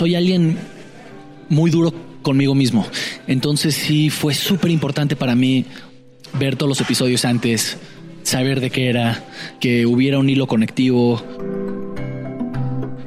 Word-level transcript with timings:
soy 0.00 0.14
alguien 0.14 0.56
muy 1.50 1.70
duro 1.70 1.92
conmigo 2.22 2.54
mismo. 2.54 2.86
Entonces 3.26 3.74
sí 3.74 4.08
fue 4.08 4.32
súper 4.32 4.70
importante 4.70 5.14
para 5.14 5.34
mí 5.34 5.66
ver 6.38 6.56
todos 6.56 6.70
los 6.70 6.80
episodios 6.80 7.26
antes, 7.26 7.76
saber 8.22 8.60
de 8.60 8.70
qué 8.70 8.88
era, 8.88 9.22
que 9.60 9.84
hubiera 9.84 10.18
un 10.18 10.30
hilo 10.30 10.46
conectivo. 10.46 11.22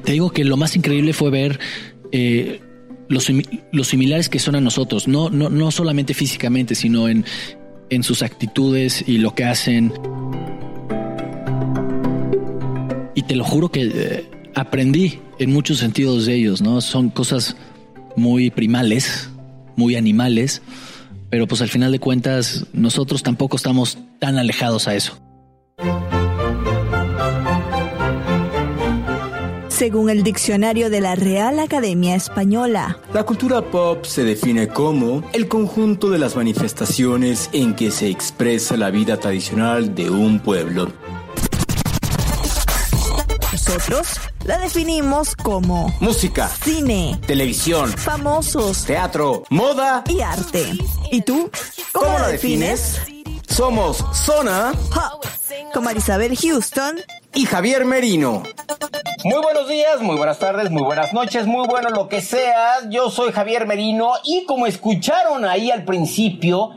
Te 0.03 0.11
digo 0.11 0.29
que 0.29 0.43
lo 0.43 0.55
más 0.55 0.75
increíble 0.75 1.13
fue 1.13 1.31
ver 1.31 1.59
eh, 2.11 2.61
los, 3.09 3.27
los, 3.71 3.87
similares 3.87 4.29
que 4.29 4.37
son 4.37 4.53
a 4.53 4.61
nosotros, 4.61 5.07
no, 5.07 5.31
no, 5.31 5.49
no 5.49 5.71
solamente 5.71 6.13
físicamente, 6.13 6.75
sino 6.75 7.09
en, 7.09 7.25
en 7.89 8.03
sus 8.03 8.21
actitudes 8.21 9.03
y 9.07 9.17
lo 9.17 9.33
que 9.33 9.45
hacen. 9.45 9.91
Y 13.15 13.23
te 13.23 13.35
lo 13.35 13.43
juro 13.43 13.69
que 13.69 13.81
eh, 13.81 14.25
aprendí 14.55 15.19
en 15.39 15.51
muchos 15.51 15.79
sentidos 15.79 16.25
de 16.25 16.35
ellos, 16.35 16.61
¿no? 16.61 16.81
Son 16.81 17.09
cosas 17.09 17.55
muy 18.15 18.49
primales, 18.49 19.29
muy 19.75 19.95
animales, 19.95 20.61
pero 21.29 21.47
pues 21.47 21.61
al 21.61 21.69
final 21.69 21.91
de 21.91 21.99
cuentas 21.99 22.65
nosotros 22.73 23.23
tampoco 23.23 23.57
estamos 23.57 23.97
tan 24.19 24.37
alejados 24.37 24.87
a 24.87 24.95
eso. 24.95 25.17
Según 29.69 30.09
el 30.09 30.23
diccionario 30.23 30.89
de 30.89 31.01
la 31.01 31.15
Real 31.15 31.59
Academia 31.59 32.15
Española, 32.15 32.99
la 33.13 33.23
cultura 33.23 33.61
pop 33.63 34.05
se 34.05 34.23
define 34.23 34.67
como 34.67 35.23
el 35.33 35.47
conjunto 35.47 36.09
de 36.09 36.19
las 36.19 36.35
manifestaciones 36.35 37.49
en 37.51 37.73
que 37.73 37.89
se 37.91 38.07
expresa 38.07 38.77
la 38.77 38.91
vida 38.91 39.17
tradicional 39.17 39.95
de 39.95 40.09
un 40.09 40.39
pueblo. 40.39 40.93
Nosotros 43.51 44.19
la 44.45 44.57
definimos 44.57 45.35
como 45.35 45.93
música, 45.99 46.47
cine, 46.47 47.19
televisión, 47.25 47.89
famosos, 47.89 48.85
teatro, 48.85 49.43
moda 49.49 50.03
y 50.07 50.21
arte. 50.21 50.65
¿Y 51.11 51.21
tú? 51.21 51.49
¿Cómo, 51.91 52.05
¿Cómo 52.05 52.19
la 52.19 52.27
defines? 52.27 53.01
Somos 53.47 54.03
Zona 54.13 54.73
Hop 54.95 55.25
con 55.73 55.83
Marisabel 55.83 56.35
Houston 56.37 56.99
y 57.33 57.45
Javier 57.45 57.85
Merino. 57.85 58.43
Muy 59.23 59.41
buenos 59.41 59.67
días, 59.69 60.01
muy 60.01 60.15
buenas 60.15 60.39
tardes, 60.39 60.69
muy 60.69 60.83
buenas 60.83 61.13
noches, 61.13 61.45
muy 61.45 61.67
bueno 61.67 61.89
lo 61.89 62.07
que 62.09 62.21
sea. 62.21 62.89
Yo 62.89 63.09
soy 63.09 63.31
Javier 63.31 63.65
Merino 63.65 64.13
y 64.23 64.45
como 64.45 64.67
escucharon 64.67 65.45
ahí 65.45 65.71
al 65.71 65.83
principio, 65.85 66.71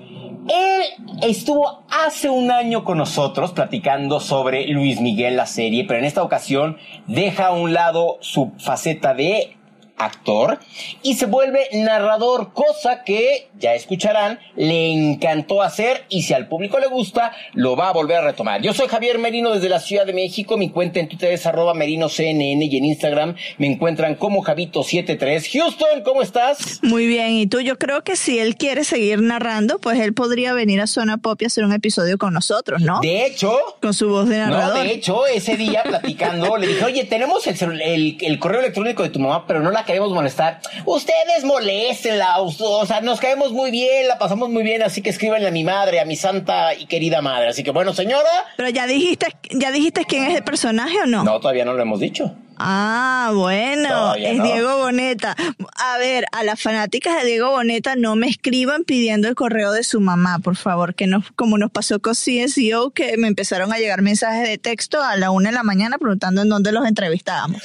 él 0.49 0.83
estuvo 1.23 1.83
hace 1.91 2.29
un 2.29 2.51
año 2.51 2.85
con 2.85 2.99
nosotros 2.99 3.53
platicando 3.53 4.21
sobre 4.21 4.67
Luis 4.69 5.01
Miguel 5.01 5.37
la 5.37 5.47
serie, 5.47 5.85
pero 5.85 5.99
en 5.99 6.05
esta 6.05 6.23
ocasión 6.23 6.77
deja 7.07 7.49
a 7.49 7.53
un 7.53 7.73
lado 7.73 8.19
su 8.21 8.53
faceta 8.59 9.15
de 9.15 9.57
actor 9.97 10.59
y 11.03 11.15
se 11.15 11.27
vuelve 11.27 11.69
narrador, 11.73 12.53
cosa 12.53 13.03
que 13.05 13.49
ya 13.59 13.75
escucharán, 13.75 14.39
le 14.57 14.93
encantó 14.93 15.63
hacer 15.63 16.05
y 16.09 16.23
si 16.23 16.35
al 16.35 16.49
público 16.49 16.79
le 16.79 16.87
gusta, 16.87 17.33
lo 17.55 17.77
va 17.77 17.89
a 17.89 17.93
volver 17.93 18.19
a 18.19 18.21
retomar. 18.23 18.61
Yo 18.63 18.75
soy 18.75 18.89
Javier 18.89 19.19
Merino 19.19 19.53
desde 19.53 19.69
la 19.69 19.81
Ciudad 19.81 20.07
de 20.07 20.13
México, 20.13 20.57
mi 20.57 20.71
cuenta 20.71 21.01
en 21.01 21.09
Twitter 21.09 21.33
es 21.33 21.47
arroba 21.47 21.75
merinoCNN 21.75 22.63
y 22.63 22.77
en 22.77 22.85
Instagram 22.85 23.35
me 23.59 23.67
encuentran 23.67 24.17
como 24.17 24.43
Javito73. 24.43 25.51
Houston, 25.53 26.03
¿cómo 26.05 26.23
estás? 26.23 26.81
Muy 26.83 27.07
bien, 27.07 27.33
y 27.33 27.47
tú, 27.47 27.61
yo 27.61 27.79
creo 27.79 28.03
que 28.03 28.17
si 28.17 28.39
él 28.39 28.57
quiere 28.57 28.85
seguir 28.85 29.23
narrando, 29.23 29.79
pues 29.79 29.99
él 30.01 30.13
podría 30.13 30.53
venir 30.53 30.81
a 30.81 30.87
Zona 30.87 31.19
Pop 31.19 31.41
y 31.41 31.47
hacer 31.47 31.65
un 31.65 31.73
episodio 31.73 32.19
con 32.19 32.35
nosotros, 32.35 32.83
¿no? 32.83 33.01
De 33.01 33.27
hecho... 33.27 33.53
Con 33.81 33.95
su 33.95 34.09
voz 34.09 34.29
de 34.29 34.39
narrador. 34.39 34.79
No, 34.79 34.85
de 34.85 34.93
hecho, 34.93 35.27
ese 35.27 35.57
día 35.57 35.83
platicando, 35.85 36.57
le 36.57 36.67
dije, 36.67 36.85
oye, 36.85 37.05
tenemos 37.05 37.47
el, 37.47 37.81
el, 37.81 38.19
el 38.21 38.39
correo 38.39 38.61
electrónico 38.61 39.03
de 39.03 39.11
tu 39.11 39.21
mamá, 39.21 39.47
pero 39.47 39.61
no 39.61 39.71
la 39.71 39.86
queremos 39.87 40.13
molestar. 40.13 40.61
Ustedes 40.85 41.45
moléstenla, 41.45 42.41
o 42.41 42.87
sea, 42.87 43.01
nos 43.01 43.21
caemos 43.21 43.53
muy 43.53 43.71
bien, 43.71 44.09
la 44.09 44.19
pasamos 44.19 44.51
muy 44.51 44.63
bien, 44.63 44.83
así 44.83 45.01
que 45.01 45.11
escríbanle 45.11 45.49
a 45.49 45.51
mi 45.51 45.65
madre, 45.65 46.01
a 46.01 46.05
mi 46.05 46.17
santa 46.17 46.75
y 46.75 46.87
querida 46.87 47.23
madre. 47.23 47.49
Así 47.49 47.63
que 47.63 47.71
bueno, 47.71 47.95
señora. 47.95 48.29
Pero 48.57 48.69
ya 48.69 48.87
dijiste, 48.87 49.29
ya 49.51 49.71
dijiste 49.71 50.05
quién 50.05 50.25
es 50.25 50.37
el 50.37 50.45
personaje 50.45 50.99
o 51.03 51.07
no? 51.07 51.25
No, 51.25 51.41
todavía 51.41 51.65
no 51.65 51.73
lo 51.73 51.83
hemos 51.83 52.01
dicho. 52.01 52.35
Ah, 52.59 53.33
bueno, 53.35 54.15
es 54.15 54.43
Diego 54.43 54.79
Boneta. 54.79 55.37
A 55.77 55.99
ver, 55.99 56.25
a 56.33 56.43
las 56.43 56.61
fanáticas 56.61 57.21
de 57.21 57.29
Diego 57.29 57.51
Boneta 57.51 57.97
no 57.97 58.17
me 58.17 58.29
escriban 58.29 58.85
pidiendo 58.85 59.29
el 59.29 59.35
correo 59.35 59.73
de 59.73 59.85
su 59.85 60.01
mamá, 60.01 60.39
por 60.39 60.57
favor, 60.57 60.95
que 60.95 61.07
no, 61.07 61.23
como 61.37 61.59
nos 61.59 61.71
pasó 61.71 62.01
con 62.01 62.15
CSO, 62.15 62.91
que 62.91 63.17
me 63.19 63.29
empezaron 63.29 63.73
a 63.73 63.79
llegar 63.79 64.03
mensajes 64.03 64.49
de 64.49 64.59
texto 64.59 65.03
a 65.03 65.17
la 65.17 65.31
una 65.31 65.51
de 65.51 65.55
la 65.55 65.63
mañana 65.63 65.99
preguntando 65.99 66.43
en 66.43 66.49
dónde 66.49 66.73
los 66.73 66.87
entrevistábamos. 66.87 67.63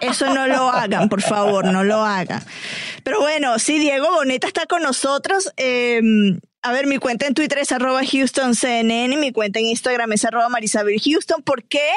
Eso 0.00 0.32
no 0.34 0.46
lo 0.46 0.68
hagan, 0.68 1.08
por 1.08 1.22
favor, 1.22 1.64
no 1.66 1.84
lo 1.84 2.04
hagan. 2.04 2.44
Pero 3.02 3.20
bueno, 3.20 3.58
sí, 3.58 3.78
Diego 3.78 4.10
Boneta 4.12 4.46
está 4.46 4.66
con 4.66 4.82
nosotros. 4.82 5.50
Eh, 5.56 6.00
a 6.62 6.72
ver, 6.72 6.86
mi 6.86 6.98
cuenta 6.98 7.26
en 7.26 7.32
Twitter 7.32 7.58
es 7.58 7.72
arroba 7.72 8.00
HoustonCNN, 8.00 9.18
mi 9.18 9.32
cuenta 9.32 9.60
en 9.60 9.66
Instagram 9.66 10.12
es 10.12 10.26
arroba 10.26 10.48
Marisabel 10.50 11.00
Houston. 11.00 11.42
¿Por 11.42 11.62
qué 11.62 11.88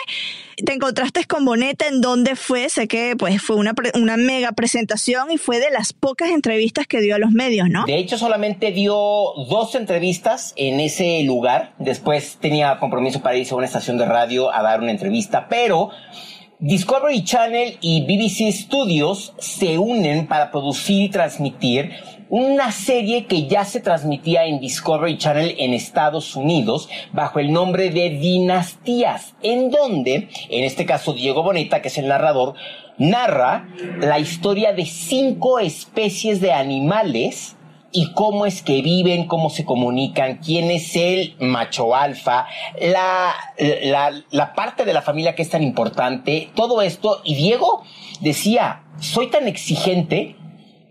te 0.64 0.74
encontraste 0.74 1.26
con 1.26 1.44
Boneta? 1.44 1.88
¿En 1.88 2.00
dónde 2.00 2.38
fue? 2.38 2.70
Sé 2.70 2.88
que 2.88 3.16
pues 3.18 3.42
fue 3.42 3.58
una, 3.58 3.74
una 3.96 4.16
mega 4.16 4.54
presentación 4.54 5.32
y 5.32 5.38
fue 5.38 5.60
de 5.60 5.70
las 5.70 5.92
pocas 5.92 6.30
entrevistas 6.30 6.88
que 6.88 7.02
dio 7.02 7.16
a 7.16 7.18
los 7.18 7.32
medios, 7.32 7.68
¿no? 7.70 7.84
De 7.86 7.98
hecho, 7.98 8.18
solamente 8.18 8.72
dio 8.72 8.96
dos 8.96 9.76
entrevistas 9.76 10.54
en 10.56 10.80
ese 10.80 11.24
lugar. 11.24 11.74
Después 11.78 12.38
tenía 12.40 12.80
compromiso 12.80 13.22
para 13.22 13.36
irse 13.36 13.54
a 13.54 13.58
una 13.58 13.66
estación 13.66 13.98
de 13.98 14.06
radio 14.06 14.54
a 14.54 14.62
dar 14.62 14.82
una 14.82 14.92
entrevista, 14.92 15.48
pero... 15.50 15.90
Discovery 16.66 17.26
Channel 17.26 17.78
y 17.82 18.04
BBC 18.04 18.50
Studios 18.54 19.34
se 19.38 19.78
unen 19.78 20.28
para 20.28 20.50
producir 20.50 21.04
y 21.04 21.10
transmitir 21.10 21.92
una 22.30 22.72
serie 22.72 23.26
que 23.26 23.48
ya 23.48 23.66
se 23.66 23.82
transmitía 23.82 24.46
en 24.46 24.62
Discovery 24.62 25.18
Channel 25.18 25.56
en 25.60 25.74
Estados 25.74 26.38
Unidos 26.38 26.88
bajo 27.12 27.40
el 27.40 27.52
nombre 27.52 27.90
de 27.90 28.12
Dinastías, 28.12 29.36
en 29.42 29.72
donde, 29.72 30.30
en 30.50 30.64
este 30.64 30.86
caso 30.86 31.12
Diego 31.12 31.44
Boneta, 31.44 31.82
que 31.82 31.90
es 31.90 31.98
el 31.98 32.08
narrador, 32.08 32.54
narra 32.98 33.68
la 34.00 34.20
historia 34.20 34.72
de 34.72 34.86
cinco 34.86 35.60
especies 35.60 36.40
de 36.40 36.54
animales 36.54 37.58
y 37.94 38.12
cómo 38.14 38.46
es 38.46 38.64
que 38.64 38.82
viven, 38.82 39.28
cómo 39.28 39.50
se 39.50 39.64
comunican, 39.64 40.38
quién 40.38 40.72
es 40.72 40.96
el 40.96 41.36
macho 41.40 41.96
alfa, 41.96 42.48
la, 42.82 43.34
la, 43.84 44.24
la, 44.32 44.54
parte 44.54 44.84
de 44.84 44.94
la 44.94 45.04
familia 45.04 45.36
que 45.36 45.44
es 45.44 45.50
tan 45.50 45.62
importante, 45.62 46.50
todo 46.56 46.82
esto. 46.82 47.22
Y 47.24 47.36
Diego 47.36 47.84
decía, 48.20 48.84
soy 49.00 49.28
tan 49.28 49.48
exigente 49.48 50.36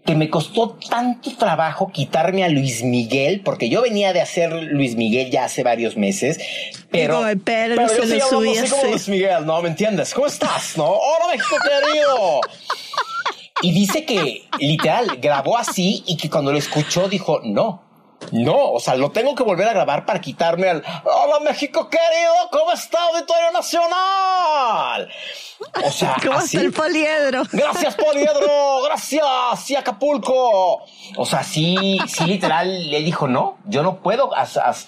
que 0.04 0.14
me 0.14 0.30
costó 0.30 0.78
tanto 0.88 1.36
trabajo 1.36 1.90
quitarme 1.92 2.44
a 2.44 2.48
Luis 2.48 2.82
Miguel, 2.82 3.40
porque 3.44 3.68
yo 3.68 3.82
venía 3.82 4.12
de 4.12 4.20
hacer 4.20 4.52
Luis 4.52 4.96
Miguel 4.96 5.30
ya 5.30 5.44
hace 5.44 5.62
varios 5.62 5.96
meses, 5.96 6.38
pero, 6.90 7.22
pero, 7.44 7.76
pero 7.76 8.04
yo 8.04 8.16
no 8.16 8.28
como 8.28 8.90
Luis 8.90 9.08
Miguel, 9.08 9.46
¿no? 9.46 9.62
¿Me 9.62 9.68
entiendes? 9.68 10.12
¿Cómo 10.14 10.26
estás? 10.26 10.76
¿No? 10.76 10.86
¡Hola, 10.86 11.26
México 11.32 11.56
querido! 11.62 12.40
Y 13.62 13.72
dice 13.72 14.04
que 14.04 14.48
literal 14.58 15.18
grabó 15.18 15.56
así 15.56 16.02
y 16.06 16.16
que 16.16 16.28
cuando 16.28 16.50
lo 16.50 16.58
escuchó 16.58 17.08
dijo, 17.08 17.40
no, 17.44 17.80
no, 18.32 18.72
o 18.72 18.80
sea, 18.80 18.96
lo 18.96 19.10
tengo 19.10 19.34
que 19.34 19.42
volver 19.42 19.68
a 19.68 19.72
grabar 19.72 20.04
para 20.04 20.20
quitarme 20.20 20.68
al 20.68 20.82
Hola 21.04 21.40
México 21.44 21.88
querido, 21.88 22.34
¿cómo 22.50 22.72
está 22.72 22.98
Auditorio 23.04 23.50
Nacional? 23.52 25.08
O 25.84 25.90
sea, 25.90 26.16
¿cómo 26.24 26.38
así. 26.38 26.56
está 26.56 26.66
el 26.66 26.72
poliedro? 26.72 27.42
Gracias, 27.52 27.94
poliedro, 27.94 28.82
gracias, 28.84 29.24
sí, 29.64 29.76
Acapulco. 29.76 30.82
O 31.16 31.26
sea, 31.26 31.42
sí, 31.42 31.98
sí, 32.06 32.24
literal, 32.24 32.90
le 32.90 33.00
dijo, 33.02 33.28
no, 33.28 33.58
yo 33.66 33.82
no 33.82 33.96
puedo 33.98 34.30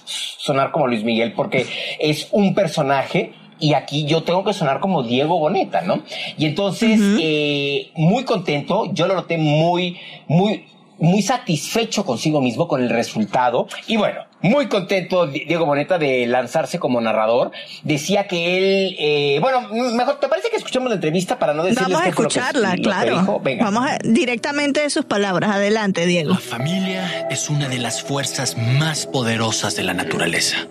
sonar 0.04 0.70
como 0.70 0.86
Luis 0.86 1.04
Miguel 1.04 1.32
porque 1.34 1.96
es 2.00 2.28
un 2.32 2.54
personaje 2.54 3.34
y 3.64 3.72
aquí 3.72 4.04
yo 4.04 4.22
tengo 4.24 4.44
que 4.44 4.52
sonar 4.52 4.78
como 4.78 5.02
Diego 5.02 5.38
Boneta, 5.38 5.80
¿no? 5.80 6.02
Y 6.36 6.44
entonces, 6.44 7.00
uh 7.00 7.02
-huh. 7.02 7.18
eh, 7.22 7.90
muy 7.94 8.24
contento, 8.24 8.92
yo 8.92 9.06
lo 9.06 9.14
noté 9.14 9.38
muy, 9.38 9.98
muy, 10.28 10.66
muy 10.98 11.22
satisfecho 11.22 12.04
consigo 12.04 12.42
mismo 12.42 12.68
con 12.68 12.82
el 12.82 12.90
resultado. 12.90 13.66
Y 13.86 13.96
bueno, 13.96 14.20
muy 14.42 14.68
contento 14.68 15.26
Diego 15.28 15.64
Boneta 15.64 15.96
de 15.96 16.26
lanzarse 16.26 16.78
como 16.78 17.00
narrador. 17.00 17.52
Decía 17.84 18.26
que 18.26 18.58
él, 18.58 18.96
eh, 18.98 19.38
bueno, 19.40 19.62
mejor, 19.94 20.20
¿te 20.20 20.28
parece 20.28 20.50
que 20.50 20.56
escuchemos 20.56 20.90
la 20.90 20.96
entrevista 20.96 21.38
para 21.38 21.54
no 21.54 21.62
decirles 21.62 21.88
Vamos 21.88 22.02
a 22.02 22.08
escucharla, 22.10 22.74
claro. 22.76 23.40
Vamos 23.60 23.88
directamente 24.04 24.82
de 24.82 24.90
sus 24.90 25.06
palabras. 25.06 25.52
Adelante, 25.52 26.04
Diego. 26.04 26.34
La 26.34 26.38
familia 26.38 27.28
es 27.30 27.48
una 27.48 27.66
de 27.70 27.78
las 27.78 28.02
fuerzas 28.02 28.58
más 28.58 29.06
poderosas 29.06 29.74
de 29.74 29.84
la 29.84 29.94
naturaleza. 29.94 30.68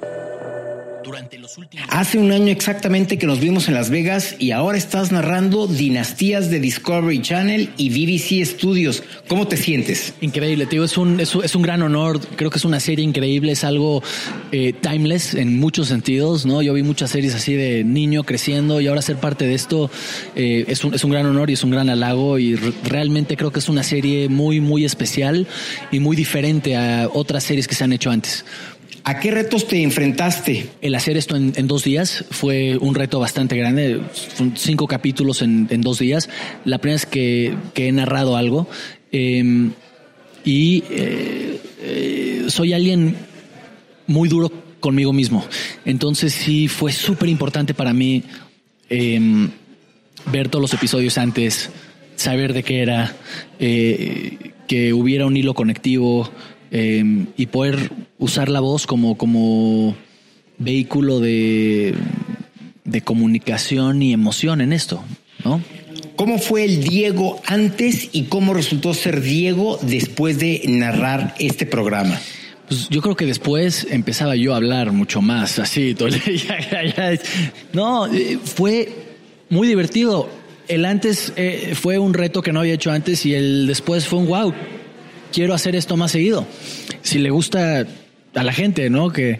Hace 1.89 2.17
un 2.17 2.31
año 2.31 2.51
exactamente 2.51 3.17
que 3.17 3.27
nos 3.27 3.39
vimos 3.39 3.67
en 3.67 3.73
Las 3.73 3.89
Vegas 3.89 4.35
y 4.39 4.51
ahora 4.51 4.77
estás 4.77 5.11
narrando 5.11 5.67
Dinastías 5.67 6.49
de 6.49 6.59
Discovery 6.59 7.21
Channel 7.21 7.69
y 7.77 7.89
BBC 7.89 8.45
Studios. 8.45 9.03
¿Cómo 9.27 9.47
te 9.47 9.57
sientes? 9.57 10.13
Increíble, 10.21 10.65
tío. 10.65 10.83
Es 10.83 10.97
un, 10.97 11.19
es, 11.19 11.35
un 11.35 11.61
gran 11.61 11.81
honor. 11.81 12.19
Creo 12.35 12.49
que 12.49 12.57
es 12.57 12.65
una 12.65 12.79
serie 12.79 13.03
increíble. 13.03 13.51
Es 13.51 13.63
algo 13.63 14.01
eh, 14.51 14.73
timeless 14.73 15.33
en 15.33 15.59
muchos 15.59 15.87
sentidos, 15.87 16.45
¿no? 16.45 16.61
Yo 16.61 16.73
vi 16.73 16.83
muchas 16.83 17.11
series 17.11 17.35
así 17.35 17.53
de 17.53 17.83
niño 17.83 18.23
creciendo 18.23 18.81
y 18.81 18.87
ahora 18.87 19.01
ser 19.01 19.17
parte 19.17 19.45
de 19.45 19.53
esto 19.53 19.89
eh, 20.35 20.65
es, 20.67 20.83
un, 20.83 20.93
es 20.93 21.03
un 21.03 21.11
gran 21.11 21.25
honor 21.25 21.49
y 21.49 21.53
es 21.53 21.63
un 21.63 21.71
gran 21.71 21.89
halago 21.89 22.39
y 22.39 22.55
realmente 22.55 23.37
creo 23.37 23.51
que 23.51 23.59
es 23.59 23.69
una 23.69 23.83
serie 23.83 24.29
muy, 24.29 24.59
muy 24.59 24.85
especial 24.85 25.47
y 25.91 25.99
muy 25.99 26.15
diferente 26.15 26.75
a 26.75 27.09
otras 27.11 27.43
series 27.43 27.67
que 27.67 27.75
se 27.75 27.83
han 27.83 27.93
hecho 27.93 28.11
antes. 28.11 28.45
¿A 29.05 29.19
qué 29.19 29.31
retos 29.31 29.67
te 29.67 29.83
enfrentaste? 29.83 30.69
El 30.81 30.95
hacer 30.95 31.17
esto 31.17 31.35
en, 31.35 31.67
dos 31.67 31.83
días 31.83 32.23
fue 32.31 32.77
un 32.77 32.95
reto 32.95 33.19
bastante 33.19 33.57
grande. 33.57 34.01
cinco 34.55 34.87
capítulos 34.87 35.41
en, 35.41 35.81
dos 35.81 35.99
días. 35.99 36.29
La 36.63 36.77
primera 36.77 36.95
vez 36.95 37.05
que, 37.05 37.55
he 37.75 37.91
narrado 37.91 38.37
algo. 38.37 38.67
Em, 39.11 39.71
y 40.45 40.83
eh, 40.89 42.45
soy 42.47 42.73
alguien 42.73 43.15
muy 44.07 44.29
duro 44.29 44.51
conmigo 44.79 45.11
mismo. 45.13 45.45
Entonces 45.85 46.33
sí 46.33 46.67
fue 46.67 46.91
súper 46.91 47.29
importante 47.29 47.73
para 47.73 47.93
mí 47.93 48.23
em, 48.89 49.49
ver 50.31 50.49
todos 50.49 50.61
los 50.61 50.73
episodios 50.73 51.17
antes, 51.17 51.69
saber 52.15 52.53
de 52.53 52.63
qué 52.63 52.81
era, 52.81 53.15
eh, 53.59 54.51
que 54.67 54.93
hubiera 54.93 55.25
un 55.25 55.35
hilo 55.35 55.53
conectivo. 55.53 56.29
Em, 56.75 57.27
y 57.37 57.45
poder 57.45 57.91
usar 58.17 58.49
la 58.49 58.59
voz 58.59 58.87
como, 58.87 59.15
como 59.15 59.95
vehículo 60.57 61.19
de, 61.19 61.93
de 62.83 63.01
comunicación 63.01 64.01
y 64.01 64.11
emoción 64.11 64.59
en 64.59 64.73
esto, 64.73 65.03
¿no? 65.45 65.61
¿Cómo 66.15 66.39
fue 66.39 66.65
el 66.65 66.83
Diego 66.83 67.39
antes 67.45 68.09
y 68.11 68.23
cómo 68.23 68.55
resultó 68.55 68.95
ser 68.95 69.21
Diego 69.21 69.77
después 69.83 70.39
de 70.39 70.63
narrar 70.65 71.35
este 71.37 71.67
programa? 71.67 72.19
Pues 72.67 72.89
yo 72.89 73.03
creo 73.03 73.15
que 73.15 73.27
después 73.27 73.85
empezaba 73.91 74.35
yo 74.35 74.53
a 74.53 74.55
hablar 74.55 74.93
mucho 74.93 75.21
más, 75.21 75.59
así. 75.59 75.93
Todo, 75.93 76.09
no, 77.73 78.11
eh, 78.11 78.39
fue 78.43 78.89
muy 79.47 79.67
divertido. 79.67 80.27
El 80.67 80.85
antes 80.85 81.33
eh, 81.35 81.73
fue 81.75 81.99
un 81.99 82.15
reto 82.15 82.41
que 82.41 82.51
no 82.51 82.61
había 82.61 82.73
hecho 82.73 82.89
antes 82.89 83.27
y 83.27 83.35
el 83.35 83.67
después 83.67 84.07
fue 84.07 84.17
un 84.17 84.25
wow 84.25 84.51
quiero 85.33 85.53
hacer 85.53 85.75
esto 85.75 85.97
más 85.97 86.11
seguido. 86.11 86.47
Si 87.01 87.19
le 87.19 87.31
gusta 87.31 87.85
a 88.35 88.43
la 88.43 88.53
gente, 88.53 88.89
¿no? 88.89 89.11
Que 89.11 89.39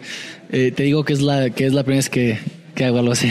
eh, 0.50 0.72
te 0.74 0.82
digo 0.82 1.04
que 1.04 1.14
es 1.14 1.22
la, 1.22 1.50
que 1.50 1.66
es 1.66 1.72
la 1.72 1.84
primera 1.84 2.00
vez 2.00 2.10
que, 2.10 2.38
que 2.74 2.84
hago 2.84 2.98
algo 2.98 3.12
así. 3.12 3.30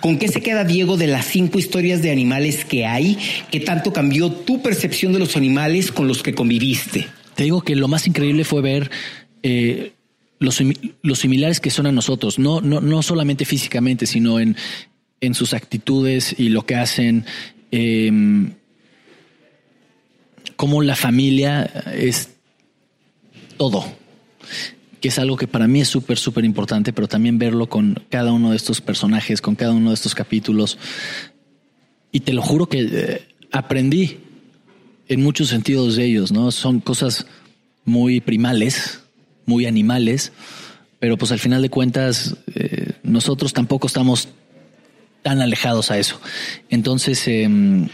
¿Con 0.00 0.18
qué 0.18 0.28
se 0.28 0.42
queda 0.42 0.64
Diego 0.64 0.96
de 0.96 1.06
las 1.06 1.26
cinco 1.26 1.58
historias 1.58 2.02
de 2.02 2.10
animales 2.10 2.64
que 2.64 2.86
hay? 2.86 3.18
¿Qué 3.50 3.60
tanto 3.60 3.92
cambió 3.92 4.30
tu 4.30 4.62
percepción 4.62 5.12
de 5.12 5.18
los 5.18 5.36
animales 5.36 5.90
con 5.90 6.08
los 6.08 6.22
que 6.22 6.34
conviviste? 6.34 7.06
Te 7.34 7.44
digo 7.44 7.62
que 7.62 7.74
lo 7.74 7.88
más 7.88 8.06
increíble 8.06 8.44
fue 8.44 8.60
ver 8.60 8.90
eh, 9.42 9.92
los, 10.38 10.62
los, 11.02 11.18
similares 11.18 11.58
que 11.58 11.70
son 11.70 11.86
a 11.86 11.92
nosotros, 11.92 12.38
no, 12.38 12.60
no, 12.60 12.80
no 12.80 13.02
solamente 13.02 13.44
físicamente, 13.44 14.06
sino 14.06 14.38
en, 14.40 14.56
en 15.20 15.34
sus 15.34 15.54
actitudes 15.54 16.34
y 16.38 16.50
lo 16.50 16.66
que 16.66 16.76
hacen. 16.76 17.24
Eh, 17.72 18.12
cómo 20.56 20.82
la 20.82 20.96
familia 20.96 21.64
es 21.94 22.30
todo, 23.56 23.84
que 25.00 25.08
es 25.08 25.18
algo 25.18 25.36
que 25.36 25.46
para 25.46 25.66
mí 25.66 25.80
es 25.80 25.88
súper, 25.88 26.18
súper 26.18 26.44
importante, 26.44 26.92
pero 26.92 27.08
también 27.08 27.38
verlo 27.38 27.68
con 27.68 28.02
cada 28.08 28.32
uno 28.32 28.50
de 28.50 28.56
estos 28.56 28.80
personajes, 28.80 29.40
con 29.40 29.54
cada 29.54 29.72
uno 29.72 29.90
de 29.90 29.94
estos 29.94 30.14
capítulos. 30.14 30.78
Y 32.12 32.20
te 32.20 32.32
lo 32.32 32.42
juro 32.42 32.66
que 32.66 32.88
eh, 32.90 33.28
aprendí 33.52 34.18
en 35.08 35.22
muchos 35.22 35.48
sentidos 35.48 35.96
de 35.96 36.04
ellos, 36.04 36.32
¿no? 36.32 36.50
Son 36.50 36.80
cosas 36.80 37.26
muy 37.84 38.20
primales, 38.20 39.00
muy 39.46 39.66
animales, 39.66 40.32
pero 40.98 41.18
pues 41.18 41.32
al 41.32 41.38
final 41.38 41.60
de 41.60 41.68
cuentas 41.68 42.36
eh, 42.54 42.92
nosotros 43.02 43.52
tampoco 43.52 43.86
estamos 43.86 44.28
tan 45.22 45.40
alejados 45.40 45.90
a 45.90 45.98
eso. 45.98 46.20
Entonces, 46.70 47.26
em, 47.28 47.88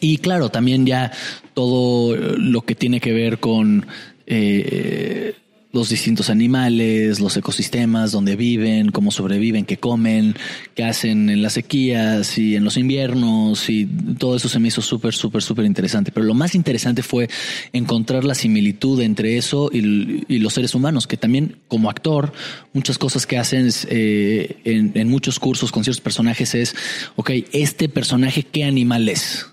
y 0.00 0.18
claro, 0.18 0.48
también 0.48 0.86
ya 0.86 1.12
todo 1.54 2.16
lo 2.16 2.62
que 2.62 2.74
tiene 2.74 3.00
que 3.00 3.12
ver 3.12 3.38
con 3.38 3.86
eh, 4.26 5.34
los 5.76 5.90
distintos 5.90 6.30
animales, 6.30 7.20
los 7.20 7.36
ecosistemas, 7.36 8.10
donde 8.10 8.34
viven, 8.34 8.90
cómo 8.90 9.10
sobreviven, 9.10 9.66
qué 9.66 9.76
comen, 9.76 10.34
qué 10.74 10.84
hacen 10.84 11.28
en 11.28 11.42
las 11.42 11.52
sequías 11.52 12.38
y 12.38 12.56
en 12.56 12.64
los 12.64 12.78
inviernos 12.78 13.68
y 13.68 13.86
todo 14.18 14.36
eso 14.36 14.48
se 14.48 14.58
me 14.58 14.68
hizo 14.68 14.80
súper, 14.80 15.12
súper, 15.14 15.42
súper 15.42 15.66
interesante. 15.66 16.12
Pero 16.12 16.24
lo 16.24 16.32
más 16.32 16.54
interesante 16.54 17.02
fue 17.02 17.28
encontrar 17.74 18.24
la 18.24 18.34
similitud 18.34 19.00
entre 19.02 19.36
eso 19.36 19.68
y, 19.70 20.38
los 20.38 20.54
seres 20.54 20.74
humanos, 20.74 21.06
que 21.06 21.18
también 21.18 21.56
como 21.68 21.90
actor, 21.90 22.32
muchas 22.72 22.96
cosas 22.96 23.26
que 23.26 23.36
hacen 23.36 23.68
eh, 23.90 24.56
en, 24.64 24.92
en 24.94 25.08
muchos 25.08 25.38
cursos 25.38 25.72
con 25.72 25.84
ciertos 25.84 26.00
personajes 26.00 26.54
es, 26.54 26.74
ok, 27.16 27.30
este 27.52 27.90
personaje, 27.90 28.44
¿qué 28.44 28.64
animal 28.64 29.08
es? 29.10 29.46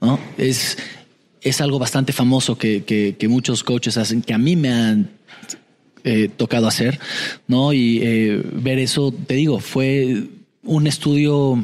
¿No? 0.00 0.18
Es, 0.38 0.78
es 1.42 1.60
algo 1.60 1.78
bastante 1.78 2.12
famoso 2.12 2.56
que, 2.56 2.84
que, 2.84 3.28
muchos 3.28 3.64
coaches 3.64 3.96
hacen, 3.96 4.22
que 4.22 4.34
a 4.34 4.38
mí 4.38 4.56
me 4.56 4.70
han 4.72 5.10
eh, 6.04 6.28
tocado 6.36 6.66
hacer, 6.66 6.98
¿no? 7.46 7.72
Y 7.72 8.00
eh, 8.02 8.42
ver 8.52 8.78
eso, 8.78 9.12
te 9.12 9.34
digo, 9.34 9.60
fue 9.60 10.24
un 10.62 10.86
estudio 10.86 11.62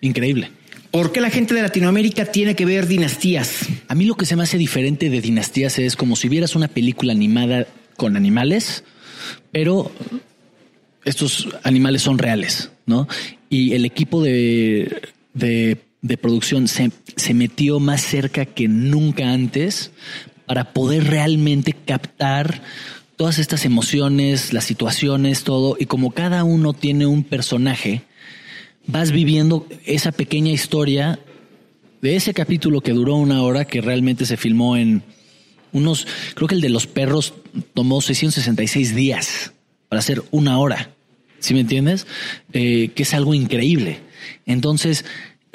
increíble. 0.00 0.50
¿Por 0.90 1.12
qué 1.12 1.20
la 1.20 1.30
gente 1.30 1.54
de 1.54 1.62
Latinoamérica 1.62 2.26
tiene 2.26 2.54
que 2.54 2.64
ver 2.64 2.86
dinastías? 2.86 3.66
A 3.88 3.94
mí 3.94 4.06
lo 4.06 4.14
que 4.14 4.24
se 4.24 4.36
me 4.36 4.44
hace 4.44 4.56
diferente 4.56 5.10
de 5.10 5.20
dinastías 5.20 5.78
es 5.78 5.96
como 5.96 6.16
si 6.16 6.28
vieras 6.28 6.56
una 6.56 6.68
película 6.68 7.12
animada 7.12 7.66
con 7.96 8.16
animales, 8.16 8.84
pero 9.52 9.90
estos 11.04 11.48
animales 11.62 12.02
son 12.02 12.18
reales, 12.18 12.70
¿no? 12.86 13.08
Y 13.50 13.74
el 13.74 13.84
equipo 13.84 14.22
de, 14.22 15.02
de 15.34 15.76
de 16.02 16.16
producción 16.16 16.68
se, 16.68 16.90
se 17.16 17.34
metió 17.34 17.80
más 17.80 18.02
cerca 18.02 18.44
que 18.44 18.68
nunca 18.68 19.32
antes 19.32 19.92
para 20.46 20.72
poder 20.72 21.04
realmente 21.04 21.72
captar 21.72 22.62
todas 23.16 23.38
estas 23.38 23.64
emociones, 23.64 24.52
las 24.52 24.64
situaciones, 24.64 25.42
todo, 25.42 25.76
y 25.78 25.86
como 25.86 26.12
cada 26.12 26.44
uno 26.44 26.74
tiene 26.74 27.06
un 27.06 27.24
personaje, 27.24 28.02
vas 28.86 29.10
viviendo 29.10 29.66
esa 29.84 30.12
pequeña 30.12 30.52
historia 30.52 31.18
de 32.02 32.16
ese 32.16 32.34
capítulo 32.34 32.82
que 32.82 32.92
duró 32.92 33.16
una 33.16 33.42
hora, 33.42 33.64
que 33.64 33.80
realmente 33.80 34.26
se 34.26 34.36
filmó 34.36 34.76
en 34.76 35.02
unos, 35.72 36.06
creo 36.34 36.46
que 36.46 36.54
el 36.54 36.60
de 36.60 36.68
los 36.68 36.86
perros 36.86 37.34
tomó 37.74 38.00
666 38.00 38.94
días 38.94 39.52
para 39.88 40.00
hacer 40.00 40.22
una 40.30 40.58
hora, 40.58 40.90
¿sí 41.38 41.54
me 41.54 41.60
entiendes? 41.60 42.06
Eh, 42.52 42.90
que 42.94 43.02
es 43.02 43.14
algo 43.14 43.34
increíble. 43.34 44.00
Entonces, 44.46 45.04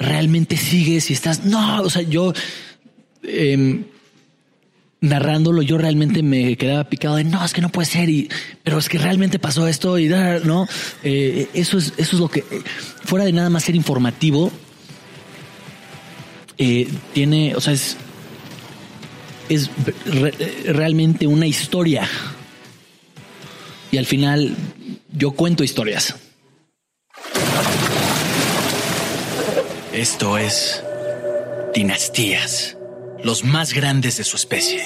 realmente 0.02 0.56
sigues 0.56 1.10
y 1.10 1.14
estás, 1.14 1.44
no, 1.44 1.82
o 1.82 1.90
sea, 1.90 2.02
yo 2.02 2.32
em, 3.22 3.84
narrándolo, 5.00 5.62
yo 5.62 5.78
realmente 5.78 6.22
me 6.22 6.56
quedaba 6.56 6.84
picado 6.84 7.16
de, 7.16 7.24
no, 7.24 7.44
es 7.44 7.52
que 7.52 7.60
no 7.60 7.70
puede 7.70 7.86
ser, 7.86 8.08
y, 8.08 8.28
pero 8.62 8.78
es 8.78 8.88
que 8.88 8.98
realmente 8.98 9.38
pasó 9.38 9.66
esto 9.66 9.98
y, 9.98 10.08
no, 10.08 10.66
eh, 11.02 11.48
eso, 11.54 11.78
es, 11.78 11.94
eso 11.96 12.16
es 12.16 12.20
lo 12.20 12.28
que, 12.28 12.44
fuera 13.04 13.24
de 13.24 13.32
nada 13.32 13.50
más 13.50 13.64
ser 13.64 13.74
informativo, 13.74 14.52
eh, 16.58 16.88
tiene, 17.12 17.54
o 17.56 17.60
sea, 17.60 17.72
es, 17.72 17.96
es 19.48 19.70
realmente 20.66 21.26
una 21.26 21.46
historia. 21.46 22.08
Y 23.90 23.98
al 23.98 24.06
final 24.06 24.54
yo 25.12 25.32
cuento 25.32 25.64
historias. 25.64 26.14
Esto 29.92 30.38
es 30.38 30.82
Dinastías, 31.74 32.78
los 33.22 33.44
más 33.44 33.74
grandes 33.74 34.16
de 34.16 34.24
su 34.24 34.36
especie. 34.36 34.84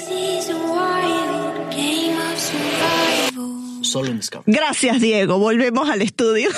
solo 3.87 4.11
en 4.11 4.17
Discovery. 4.19 4.53
Gracias, 4.53 5.01
Diego. 5.01 5.39
Volvemos 5.39 5.89
al 5.89 6.03
estudio. 6.03 6.51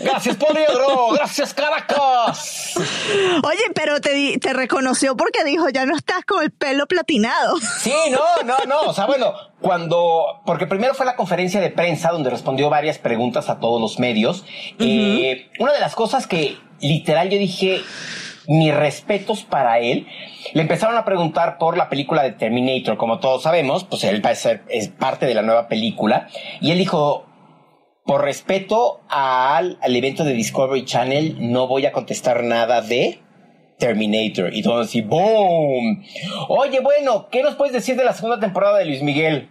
Gracias, 0.00 0.36
Poliedro. 0.36 1.10
Gracias, 1.12 1.52
Caracas. 1.52 2.72
Oye, 2.76 3.64
pero 3.74 4.00
te, 4.00 4.38
te 4.38 4.52
reconoció 4.52 5.16
porque 5.16 5.44
dijo, 5.44 5.68
ya 5.68 5.84
no 5.86 5.94
estás 5.94 6.24
con 6.24 6.42
el 6.42 6.50
pelo 6.50 6.86
platinado. 6.86 7.58
Sí, 7.78 7.92
no, 8.10 8.42
no, 8.44 8.56
no. 8.66 8.80
O 8.88 8.94
sea, 8.94 9.06
bueno, 9.06 9.34
cuando, 9.60 10.40
porque 10.46 10.66
primero 10.66 10.94
fue 10.94 11.06
la 11.06 11.14
conferencia 11.14 11.60
de 11.60 11.70
prensa 11.70 12.10
donde 12.10 12.30
respondió 12.30 12.70
varias 12.70 12.98
preguntas 12.98 13.48
a 13.48 13.60
todos 13.60 13.80
los 13.80 13.98
medios. 13.98 14.44
Eh, 14.78 15.50
una 15.58 15.72
de 15.72 15.80
las 15.80 15.94
cosas 15.94 16.26
que 16.26 16.58
literal 16.88 17.30
yo 17.30 17.38
dije, 17.38 17.80
mis 18.46 18.74
respetos 18.74 19.42
para 19.42 19.78
él. 19.78 20.06
Le 20.52 20.62
empezaron 20.62 20.96
a 20.96 21.04
preguntar 21.04 21.58
por 21.58 21.76
la 21.76 21.88
película 21.88 22.22
de 22.22 22.32
Terminator, 22.32 22.96
como 22.96 23.18
todos 23.18 23.42
sabemos, 23.42 23.84
pues 23.84 24.04
él 24.04 24.24
va 24.24 24.30
a 24.30 24.34
ser 24.34 24.62
es 24.68 24.88
parte 24.88 25.26
de 25.26 25.34
la 25.34 25.42
nueva 25.42 25.68
película. 25.68 26.28
Y 26.60 26.70
él 26.70 26.78
dijo, 26.78 27.26
por 28.04 28.22
respeto 28.22 29.00
al, 29.08 29.78
al 29.80 29.96
evento 29.96 30.24
de 30.24 30.34
Discovery 30.34 30.84
Channel, 30.84 31.36
no 31.40 31.66
voy 31.66 31.86
a 31.86 31.92
contestar 31.92 32.44
nada 32.44 32.82
de 32.82 33.20
Terminator. 33.78 34.54
Y 34.54 34.62
todo 34.62 34.80
así, 34.80 35.00
¡boom! 35.00 36.04
Oye, 36.48 36.80
bueno, 36.80 37.28
¿qué 37.30 37.42
nos 37.42 37.54
puedes 37.54 37.72
decir 37.72 37.96
de 37.96 38.04
la 38.04 38.12
segunda 38.12 38.38
temporada 38.38 38.78
de 38.78 38.84
Luis 38.84 39.02
Miguel? 39.02 39.48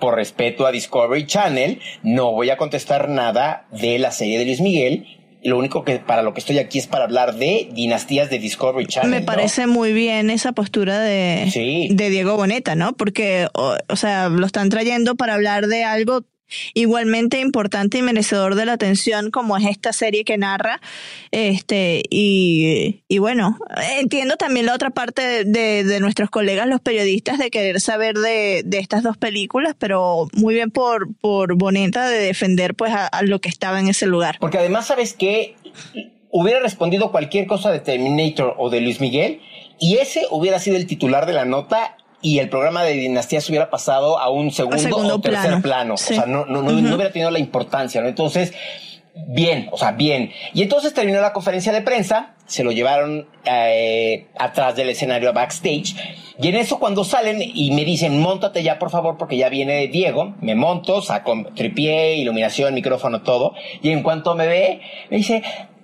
Por 0.00 0.16
respeto 0.16 0.66
a 0.66 0.72
Discovery 0.72 1.26
Channel, 1.26 1.80
no 2.02 2.32
voy 2.32 2.50
a 2.50 2.56
contestar 2.56 3.08
nada 3.08 3.68
de 3.70 4.00
la 4.00 4.10
serie 4.10 4.38
de 4.38 4.46
Luis 4.46 4.60
Miguel 4.60 5.21
lo 5.44 5.58
único 5.58 5.84
que 5.84 5.98
para 5.98 6.22
lo 6.22 6.34
que 6.34 6.40
estoy 6.40 6.58
aquí 6.58 6.78
es 6.78 6.86
para 6.86 7.04
hablar 7.04 7.34
de 7.34 7.68
dinastías 7.72 8.30
de 8.30 8.38
Discovery 8.38 8.86
Channel. 8.86 9.10
Me 9.10 9.22
parece 9.22 9.66
muy 9.66 9.92
bien 9.92 10.30
esa 10.30 10.52
postura 10.52 11.00
de, 11.00 11.88
de 11.90 12.10
Diego 12.10 12.36
Boneta, 12.36 12.74
¿no? 12.74 12.92
Porque, 12.94 13.48
o, 13.54 13.76
o, 13.88 13.96
sea, 13.96 14.28
lo 14.28 14.46
están 14.46 14.68
trayendo 14.68 15.16
para 15.16 15.34
hablar 15.34 15.66
de 15.66 15.84
algo 15.84 16.24
igualmente 16.74 17.40
importante 17.40 17.98
y 17.98 18.02
merecedor 18.02 18.54
de 18.54 18.66
la 18.66 18.74
atención 18.74 19.30
como 19.30 19.56
es 19.56 19.66
esta 19.66 19.92
serie 19.92 20.24
que 20.24 20.38
narra. 20.38 20.80
Este, 21.30 22.02
y, 22.10 23.02
y 23.08 23.18
bueno, 23.18 23.58
entiendo 23.98 24.36
también 24.36 24.66
la 24.66 24.74
otra 24.74 24.90
parte 24.90 25.44
de, 25.44 25.84
de, 25.84 26.00
nuestros 26.00 26.30
colegas, 26.30 26.66
los 26.66 26.80
periodistas, 26.80 27.38
de 27.38 27.50
querer 27.50 27.80
saber 27.80 28.16
de, 28.16 28.62
de, 28.64 28.78
estas 28.78 29.02
dos 29.02 29.16
películas, 29.16 29.74
pero 29.78 30.28
muy 30.34 30.54
bien 30.54 30.70
por, 30.70 31.14
por 31.16 31.54
Boneta 31.54 32.08
de 32.08 32.18
defender 32.18 32.74
pues 32.74 32.92
a, 32.92 33.06
a 33.06 33.22
lo 33.22 33.40
que 33.40 33.48
estaba 33.48 33.80
en 33.80 33.88
ese 33.88 34.06
lugar. 34.06 34.36
Porque 34.40 34.58
además, 34.58 34.86
¿sabes 34.86 35.12
que 35.12 35.54
Hubiera 36.34 36.60
respondido 36.60 37.12
cualquier 37.12 37.46
cosa 37.46 37.70
de 37.70 37.80
Terminator 37.80 38.54
o 38.56 38.70
de 38.70 38.80
Luis 38.80 39.00
Miguel 39.00 39.42
y 39.78 39.98
ese 39.98 40.22
hubiera 40.30 40.58
sido 40.58 40.78
el 40.78 40.86
titular 40.86 41.26
de 41.26 41.34
la 41.34 41.44
nota 41.44 41.98
y 42.22 42.38
el 42.38 42.48
programa 42.48 42.84
de 42.84 42.92
dinastías 42.92 43.48
hubiera 43.50 43.68
pasado 43.68 44.18
a 44.18 44.30
un 44.30 44.50
segundo, 44.52 44.78
segundo 44.78 45.16
o 45.16 45.20
tercer 45.20 45.60
plano. 45.60 45.62
plano. 45.62 45.96
Sí. 45.96 46.14
O 46.14 46.16
sea, 46.16 46.26
no, 46.26 46.46
no, 46.46 46.62
no, 46.62 46.70
uh 46.70 46.74
-huh. 46.74 46.82
no, 46.82 46.94
hubiera 46.94 47.12
tenido 47.12 47.30
la 47.30 47.40
importancia, 47.40 48.00
¿no? 48.00 48.08
Entonces, 48.08 48.54
bien, 49.14 49.68
o 49.72 49.76
sea, 49.76 49.92
bien. 49.92 50.32
Y 50.54 50.62
entonces 50.62 50.94
terminó 50.94 51.20
la 51.20 51.32
conferencia 51.32 51.72
de 51.72 51.82
prensa, 51.82 52.34
se 52.46 52.64
lo 52.64 52.72
llevaron 52.72 53.26
eh, 53.44 54.26
atrás 54.38 54.76
del 54.76 54.88
escenario 54.88 55.32
backstage. 55.32 55.94
Y 56.40 56.48
en 56.48 56.54
eso 56.56 56.78
cuando 56.78 57.04
salen 57.04 57.38
y 57.42 57.70
me 57.72 57.84
dicen, 57.84 58.20
montate 58.20 58.62
ya 58.62 58.78
por 58.78 58.90
favor 58.90 59.16
porque 59.18 59.36
ya 59.36 59.48
viene 59.48 59.86
Diego, 59.88 60.34
me 60.40 60.54
monto, 60.54 61.02
saco 61.02 61.46
tripié, 61.54 62.16
iluminación, 62.16 62.74
micrófono, 62.74 63.22
todo. 63.22 63.54
Y 63.82 63.90
en 63.90 64.02
cuanto 64.02 64.34
me 64.34 64.46
ve, 64.46 64.80
me 65.10 65.18
dice, 65.18 65.42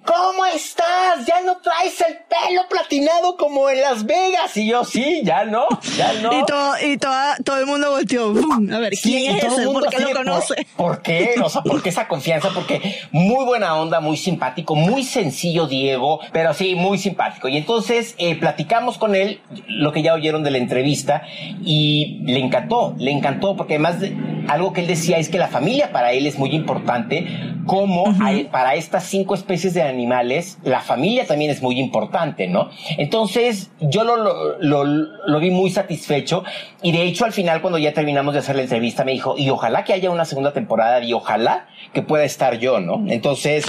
¿Cómo 0.09 0.47
estás? 0.47 1.27
Ya 1.27 1.43
no 1.43 1.59
traes 1.59 2.01
el 2.01 2.15
pelo 2.15 2.63
platinado 2.71 3.37
como 3.37 3.69
en 3.69 3.83
Las 3.83 4.07
Vegas. 4.07 4.57
Y 4.57 4.67
yo, 4.67 4.83
sí, 4.83 5.21
ya 5.23 5.45
no, 5.45 5.67
ya 5.99 6.13
no. 6.23 6.33
Y 6.33 6.47
todo, 6.47 6.75
y 6.83 6.97
toda, 6.97 7.37
todo 7.45 7.59
el 7.59 7.67
mundo 7.67 7.91
volteó. 7.91 8.33
¡Bum! 8.33 8.73
A 8.73 8.79
ver, 8.79 8.95
¿quién 8.95 9.21
sí, 9.21 9.27
es 9.27 9.45
ese? 9.45 9.67
¿Por 9.67 9.87
qué 9.91 10.01
lo 10.01 10.13
conoce? 10.13 10.67
Por, 10.77 10.87
¿Por, 10.87 11.03
qué? 11.03 11.35
O 11.45 11.51
sea, 11.51 11.61
¿por 11.61 11.83
qué 11.83 11.91
esa 11.91 12.09
confianza? 12.09 12.49
Porque 12.55 13.01
muy 13.13 13.45
buena 13.45 13.77
onda, 13.77 14.01
muy 14.01 14.17
simpático, 14.17 14.75
muy 14.75 15.05
sencillo 15.05 15.67
Diego, 15.67 16.21
pero 16.33 16.55
sí, 16.55 16.75
muy 16.75 16.97
simpático. 16.97 17.49
Y 17.49 17.59
entonces 17.59 18.15
eh, 18.17 18.35
platicamos 18.37 18.97
con 18.97 19.15
él, 19.15 19.43
lo 19.67 19.93
que 19.93 20.01
ya 20.01 20.15
oyeron 20.15 20.43
de 20.43 20.53
la 20.53 20.59
entrevista, 20.59 21.23
y 21.63 22.21
le 22.25 22.39
encantó, 22.39 22.95
le 22.97 23.11
encantó, 23.11 23.57
porque 23.57 23.75
además 23.75 24.01
de, 24.01 24.17
algo 24.49 24.73
que 24.73 24.83
él 24.83 24.87
decía 24.87 25.19
es 25.19 25.29
que 25.29 25.39
la 25.39 25.49
familia 25.49 25.93
para 25.93 26.13
él 26.13 26.27
es 26.27 26.39
muy 26.39 26.51
importante, 26.51 27.27
como 27.67 28.05
uh 28.05 28.13
-huh. 28.13 28.51
para 28.51 28.75
estas 28.75 29.05
cinco 29.05 29.35
especies 29.35 29.75
de 29.75 29.83
animales, 29.83 30.59
la 30.63 30.81
familia 30.81 31.27
también 31.27 31.51
es 31.51 31.63
muy 31.63 31.79
importante, 31.79 32.47
¿no? 32.49 32.71
Entonces, 32.97 33.71
yo 33.81 34.05
lo, 34.05 34.17
lo, 34.17 34.59
lo, 34.61 34.85
lo, 34.85 35.41
vi 35.41 35.51
muy 35.51 35.71
satisfecho 35.71 36.45
y 36.83 36.93
de 36.93 37.03
hecho 37.03 37.25
al 37.25 37.33
final 37.33 37.61
cuando 37.61 37.79
ya 37.79 37.93
terminamos 37.93 38.35
de 38.35 38.41
hacer 38.41 38.57
la 38.57 38.63
entrevista 38.63 39.05
me 39.05 39.13
dijo, 39.13 39.35
y 39.37 39.51
ojalá 39.51 39.85
que 39.85 39.93
haya 39.93 40.11
una 40.11 40.25
segunda 40.25 40.53
temporada 40.53 41.03
y 41.03 41.13
ojalá 41.13 41.69
que 41.93 42.03
pueda 42.03 42.25
estar 42.25 42.59
yo, 42.59 42.81
¿no? 42.81 43.05
Entonces, 43.09 43.65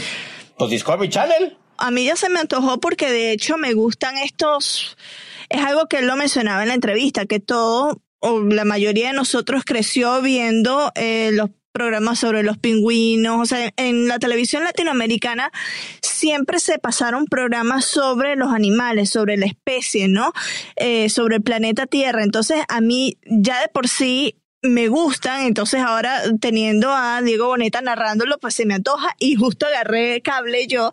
pues 0.58 0.72
Discovery 0.72 1.10
Channel. 1.10 1.58
A 1.78 1.92
mí 1.92 2.06
ya 2.06 2.16
se 2.16 2.30
me 2.30 2.40
antojó 2.40 2.80
porque 2.80 3.10
de 3.12 3.32
hecho 3.32 3.58
me 3.58 3.74
gustan 3.74 4.18
estos, 4.18 4.98
es 5.50 5.62
algo 5.64 5.88
que 5.88 6.00
él 6.00 6.08
lo 6.08 6.16
mencionaba 6.16 6.62
en 6.62 6.68
la 6.68 6.74
entrevista, 6.74 7.26
que 7.26 7.40
todo 7.40 8.02
o 8.20 8.42
la 8.42 8.66
mayoría 8.66 9.08
de 9.08 9.14
nosotros 9.14 9.64
creció 9.66 10.22
viendo 10.22 10.92
eh, 10.96 11.32
los 11.34 11.50
programas 11.72 12.20
sobre 12.20 12.44
los 12.44 12.58
pingüinos, 12.58 13.40
o 13.42 13.46
sea, 13.46 13.72
en 13.78 14.08
la 14.08 14.20
televisión 14.20 14.64
latinoamericana 14.64 15.52
siempre 16.02 16.60
se 16.60 16.80
pasaron 16.80 17.26
programas 17.26 17.86
sobre 17.86 18.36
los 18.36 18.52
animales, 18.52 19.10
sobre 19.10 19.38
la 19.38 19.46
especie, 19.46 20.08
¿no? 20.08 20.34
Eh, 20.76 21.10
sobre 21.10 21.38
el 21.38 21.42
planeta 21.42 21.86
Tierra. 21.86 22.24
Entonces, 22.24 22.64
a 22.68 22.82
mí 22.82 23.18
ya 23.26 23.62
de 23.62 23.68
por 23.70 23.88
sí 23.88 24.36
me 24.62 24.90
gustan, 24.90 25.44
entonces 25.44 25.82
ahora 25.82 26.22
teniendo 26.42 26.92
a 26.92 27.22
Diego 27.22 27.48
Boneta 27.48 27.82
narrándolo, 27.82 28.38
pues 28.40 28.56
se 28.56 28.66
me 28.66 28.74
antoja 28.74 29.16
y 29.18 29.36
justo 29.36 29.66
agarré 29.66 30.22
cable 30.22 30.68
yo 30.68 30.92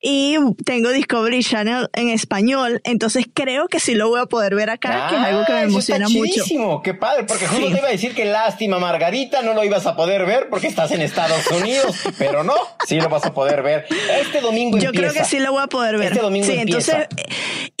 y 0.00 0.36
tengo 0.64 0.90
Discovery 0.90 1.42
Channel 1.42 1.88
en 1.94 2.10
español, 2.10 2.80
entonces 2.84 3.26
creo 3.32 3.66
que 3.66 3.80
sí 3.80 3.94
lo 3.94 4.08
voy 4.08 4.20
a 4.20 4.26
poder 4.26 4.54
ver 4.54 4.70
acá, 4.70 5.06
ah, 5.06 5.10
que 5.10 5.16
es 5.16 5.22
algo 5.22 5.44
que 5.44 5.52
me 5.52 5.62
emociona 5.62 6.06
está 6.06 6.18
mucho. 6.18 6.82
Qué 6.82 6.94
padre, 6.94 7.24
porque 7.24 7.48
justo 7.48 7.66
sí. 7.66 7.72
te 7.72 7.78
iba 7.78 7.88
a 7.88 7.90
decir 7.92 8.14
que 8.14 8.24
lástima 8.24 8.78
Margarita, 8.78 9.42
no 9.42 9.52
lo 9.52 9.64
ibas 9.64 9.86
a 9.86 9.96
poder 9.96 10.24
ver 10.24 10.48
porque 10.48 10.68
estás 10.68 10.92
en 10.92 11.02
Estados 11.02 11.44
Unidos, 11.50 11.96
pero 12.18 12.44
no, 12.44 12.54
sí 12.86 13.00
lo 13.00 13.08
vas 13.08 13.24
a 13.24 13.34
poder 13.34 13.62
ver. 13.62 13.86
Este 14.20 14.40
domingo 14.40 14.78
Yo 14.78 14.90
empieza. 14.90 15.12
creo 15.12 15.22
que 15.24 15.28
sí 15.28 15.40
lo 15.40 15.50
voy 15.50 15.62
a 15.62 15.66
poder 15.66 15.98
ver. 15.98 16.12
Este 16.12 16.22
domingo 16.22 16.46
sí, 16.46 16.52
empieza. 16.52 17.02
entonces 17.02 17.27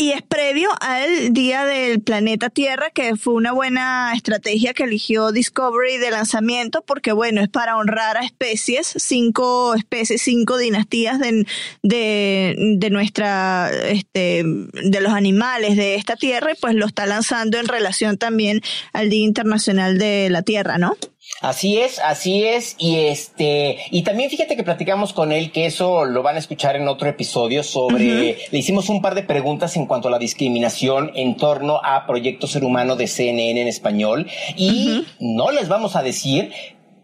y 0.00 0.12
es 0.12 0.22
previo 0.22 0.70
al 0.80 1.32
Día 1.32 1.64
del 1.64 2.00
Planeta 2.00 2.50
Tierra, 2.50 2.90
que 2.90 3.16
fue 3.16 3.34
una 3.34 3.50
buena 3.50 4.12
estrategia 4.14 4.72
que 4.72 4.84
eligió 4.84 5.32
Discovery 5.32 5.96
de 5.96 6.12
lanzamiento 6.12 6.82
porque 6.82 7.10
bueno, 7.10 7.40
es 7.40 7.48
para 7.48 7.76
honrar 7.76 8.16
a 8.16 8.24
especies, 8.24 8.94
cinco 8.96 9.74
especies, 9.74 10.22
cinco 10.22 10.56
dinastías 10.56 11.18
de, 11.18 11.44
de, 11.82 12.76
de 12.78 12.90
nuestra, 12.90 13.72
este, 13.72 14.44
de 14.44 15.00
los 15.00 15.12
animales 15.12 15.76
de 15.76 15.96
esta 15.96 16.14
tierra 16.14 16.52
y 16.52 16.54
pues 16.54 16.76
lo 16.76 16.86
está 16.86 17.04
lanzando 17.04 17.58
en 17.58 17.66
relación 17.66 18.18
también 18.18 18.60
al 18.92 19.10
Día 19.10 19.24
Internacional 19.24 19.98
de 19.98 20.30
la 20.30 20.42
Tierra, 20.42 20.78
¿no? 20.78 20.96
Así 21.40 21.78
es, 21.78 22.00
así 22.00 22.44
es, 22.44 22.74
y 22.78 22.96
este, 22.96 23.78
y 23.92 24.02
también 24.02 24.28
fíjate 24.28 24.56
que 24.56 24.64
platicamos 24.64 25.12
con 25.12 25.30
él 25.30 25.52
que 25.52 25.66
eso 25.66 26.04
lo 26.04 26.22
van 26.24 26.34
a 26.34 26.40
escuchar 26.40 26.74
en 26.74 26.88
otro 26.88 27.08
episodio 27.08 27.62
sobre, 27.62 28.04
uh 28.04 28.34
-huh. 28.34 28.36
le 28.50 28.58
hicimos 28.58 28.88
un 28.88 29.00
par 29.00 29.14
de 29.14 29.22
preguntas 29.22 29.76
en 29.76 29.86
cuanto 29.86 30.08
a 30.08 30.10
la 30.10 30.18
discriminación 30.18 31.12
en 31.14 31.36
torno 31.36 31.80
a 31.84 32.06
Proyecto 32.06 32.48
Ser 32.48 32.64
Humano 32.64 32.96
de 32.96 33.06
CNN 33.06 33.60
en 33.62 33.68
español, 33.68 34.26
y 34.56 34.68
uh 34.68 34.94
-huh. 34.94 35.06
no 35.20 35.50
les 35.52 35.68
vamos 35.68 35.94
a 35.94 36.02
decir, 36.02 36.50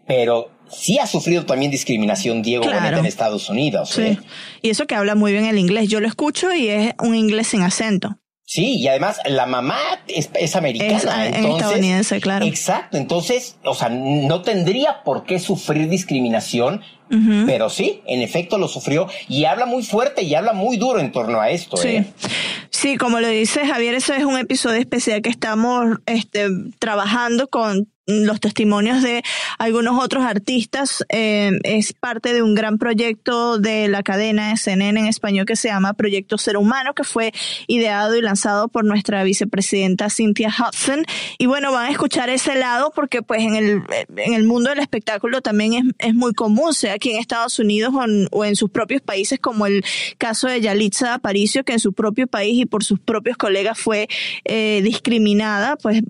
pero 0.05 0.51
sí 0.69 0.99
ha 0.99 1.07
sufrido 1.07 1.45
también 1.45 1.71
discriminación 1.71 2.41
Diego 2.41 2.63
claro. 2.63 2.79
Boneta 2.79 2.99
en 2.99 3.05
Estados 3.05 3.49
Unidos. 3.49 3.91
Sí, 3.91 4.01
¿eh? 4.01 4.17
y 4.61 4.69
eso 4.69 4.85
que 4.85 4.95
habla 4.95 5.15
muy 5.15 5.31
bien 5.31 5.45
el 5.45 5.57
inglés, 5.57 5.87
yo 5.87 6.01
lo 6.01 6.07
escucho 6.07 6.53
y 6.53 6.67
es 6.67 6.93
un 6.99 7.15
inglés 7.15 7.47
sin 7.47 7.61
acento. 7.61 8.17
Sí, 8.47 8.75
y 8.75 8.87
además 8.87 9.19
la 9.25 9.47
mamá 9.47 9.79
es, 10.07 10.29
es 10.35 10.55
americana. 10.55 10.97
Es, 11.27 11.35
entonces, 11.35 11.61
estadounidense, 11.61 12.21
claro. 12.21 12.45
Exacto. 12.45 12.95
Entonces, 12.95 13.57
o 13.63 13.73
sea, 13.73 13.89
no 13.89 14.43
tendría 14.43 15.03
por 15.03 15.25
qué 15.25 15.39
sufrir 15.39 15.89
discriminación, 15.89 16.81
uh 17.09 17.15
-huh. 17.15 17.45
pero 17.47 17.71
sí, 17.71 18.01
en 18.05 18.21
efecto 18.21 18.59
lo 18.59 18.67
sufrió 18.67 19.07
y 19.27 19.45
habla 19.45 19.65
muy 19.65 19.81
fuerte 19.81 20.21
y 20.21 20.35
habla 20.35 20.53
muy 20.53 20.77
duro 20.77 20.99
en 20.99 21.11
torno 21.11 21.41
a 21.41 21.49
esto. 21.49 21.75
Sí. 21.77 21.87
¿eh? 21.87 22.05
Sí, 22.69 22.97
como 22.97 23.19
lo 23.19 23.29
dice 23.29 23.65
Javier, 23.65 23.95
eso 23.95 24.13
es 24.13 24.23
un 24.23 24.37
episodio 24.37 24.79
especial 24.79 25.23
que 25.23 25.29
estamos 25.29 25.97
este, 26.05 26.47
trabajando 26.77 27.47
con 27.47 27.87
los 28.07 28.39
testimonios 28.39 29.01
de 29.01 29.23
algunos 29.57 30.03
otros 30.03 30.23
artistas. 30.23 31.03
Eh, 31.09 31.51
es 31.63 31.93
parte 31.93 32.33
de 32.33 32.41
un 32.41 32.53
gran 32.53 32.77
proyecto 32.77 33.57
de 33.57 33.87
la 33.87 34.03
cadena 34.03 34.53
de 34.53 34.73
en 34.75 34.97
español 35.07 35.45
que 35.45 35.55
se 35.55 35.69
llama 35.69 35.93
Proyecto 35.93 36.37
Ser 36.37 36.57
Humano, 36.57 36.93
que 36.93 37.03
fue 37.03 37.31
ideado 37.67 38.15
y 38.15 38.21
lanzado 38.21 38.67
por 38.67 38.83
nuestra 38.83 39.23
vicepresidenta 39.23 40.09
Cynthia 40.09 40.49
Hudson. 40.49 41.05
Y 41.37 41.45
bueno, 41.45 41.71
van 41.71 41.87
a 41.87 41.91
escuchar 41.91 42.29
ese 42.29 42.55
lado 42.55 42.91
porque 42.93 43.21
pues 43.21 43.41
en 43.41 43.55
el, 43.55 43.83
en 44.17 44.33
el 44.33 44.43
mundo 44.43 44.69
del 44.69 44.79
espectáculo 44.79 45.41
también 45.41 45.73
es, 45.73 45.83
es 46.09 46.13
muy 46.13 46.33
común, 46.33 46.73
sea 46.73 46.93
aquí 46.93 47.11
en 47.11 47.19
Estados 47.19 47.59
Unidos 47.59 47.93
o 48.31 48.45
en, 48.45 48.55
sus 48.55 48.69
propios 48.69 49.01
países, 49.01 49.39
como 49.39 49.65
el 49.65 49.83
caso 50.17 50.47
de 50.47 50.61
Yalitza 50.61 51.15
Aparicio, 51.15 51.63
que 51.63 51.73
en 51.73 51.79
su 51.79 51.93
propio 51.93 52.27
país 52.27 52.59
y 52.59 52.65
por 52.65 52.83
sus 52.83 52.99
propios 52.99 53.37
colegas 53.37 53.77
fue 53.77 54.07
eh, 54.43 54.81
discriminada. 54.83 55.75
Pues 55.77 56.01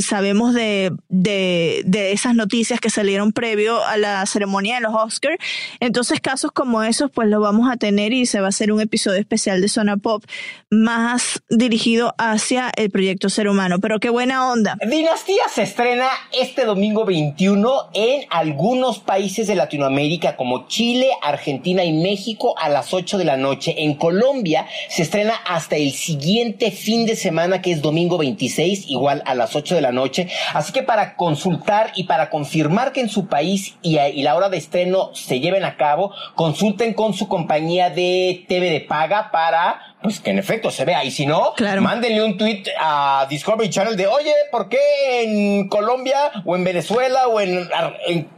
sabemos 0.00 0.54
de 0.54 0.76
de, 1.08 1.25
de 1.30 2.12
esas 2.12 2.34
noticias 2.34 2.80
que 2.80 2.90
salieron 2.90 3.32
previo 3.32 3.84
a 3.84 3.96
la 3.96 4.24
ceremonia 4.26 4.76
de 4.76 4.80
los 4.82 4.94
Oscars. 4.94 5.36
Entonces 5.80 6.20
casos 6.20 6.52
como 6.52 6.82
esos 6.82 7.10
pues 7.10 7.28
los 7.28 7.40
vamos 7.40 7.70
a 7.70 7.76
tener 7.76 8.12
y 8.12 8.26
se 8.26 8.40
va 8.40 8.46
a 8.46 8.48
hacer 8.50 8.72
un 8.72 8.80
episodio 8.80 9.18
especial 9.18 9.60
de 9.60 9.68
Zona 9.68 9.96
Pop 9.96 10.24
más 10.70 11.42
dirigido 11.48 12.14
hacia 12.18 12.70
el 12.76 12.90
proyecto 12.90 13.28
ser 13.28 13.48
humano. 13.48 13.78
Pero 13.80 14.00
qué 14.00 14.10
buena 14.10 14.50
onda. 14.50 14.76
Dinastía 14.86 15.42
se 15.52 15.62
estrena 15.62 16.08
este 16.32 16.64
domingo 16.64 17.04
21 17.04 17.90
en 17.94 18.26
algunos 18.30 18.98
países 18.98 19.46
de 19.46 19.54
Latinoamérica 19.54 20.36
como 20.36 20.68
Chile, 20.68 21.08
Argentina 21.22 21.84
y 21.84 21.92
México 21.92 22.54
a 22.58 22.68
las 22.68 22.92
8 22.94 23.18
de 23.18 23.24
la 23.24 23.36
noche. 23.36 23.74
En 23.78 23.94
Colombia 23.94 24.66
se 24.88 25.02
estrena 25.02 25.34
hasta 25.46 25.76
el 25.76 25.92
siguiente 25.92 26.70
fin 26.70 27.06
de 27.06 27.16
semana 27.16 27.62
que 27.62 27.72
es 27.72 27.82
domingo 27.82 28.18
26 28.18 28.88
igual 28.88 29.22
a 29.26 29.34
las 29.34 29.56
8 29.56 29.74
de 29.74 29.80
la 29.80 29.92
noche. 29.92 30.28
Así 30.54 30.72
que 30.72 30.82
para 30.82 31.15
consultar 31.16 31.92
y 31.96 32.04
para 32.04 32.30
confirmar 32.30 32.92
que 32.92 33.00
en 33.00 33.08
su 33.08 33.26
país 33.26 33.76
y, 33.82 33.98
y 33.98 34.22
la 34.22 34.34
hora 34.34 34.48
de 34.48 34.58
estreno 34.58 35.10
se 35.14 35.40
lleven 35.40 35.64
a 35.64 35.76
cabo, 35.76 36.12
consulten 36.34 36.94
con 36.94 37.14
su 37.14 37.28
compañía 37.28 37.90
de 37.90 38.44
TV 38.48 38.70
de 38.70 38.80
paga 38.80 39.30
para 39.30 39.80
pues 40.02 40.20
que 40.20 40.30
en 40.30 40.38
efecto 40.38 40.70
se 40.70 40.84
vea. 40.84 41.04
Y 41.04 41.10
si 41.10 41.26
no, 41.26 41.54
mándenle 41.80 42.22
un 42.22 42.36
tweet 42.36 42.64
a 42.78 43.26
Discovery 43.28 43.70
Channel 43.70 43.96
de, 43.96 44.06
oye, 44.06 44.32
¿por 44.52 44.68
qué 44.68 44.78
en 45.22 45.68
Colombia 45.68 46.30
o 46.44 46.54
en 46.54 46.62
Venezuela 46.62 47.26
o 47.26 47.40
en, 47.40 47.68